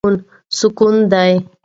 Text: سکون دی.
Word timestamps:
سکون 0.59 0.95
دی. 1.11 1.31